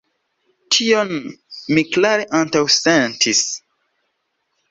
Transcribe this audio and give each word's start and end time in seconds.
Tion 0.75 1.11
mi 1.77 1.83
klare 1.97 2.25
antaŭsentis. 2.39 3.45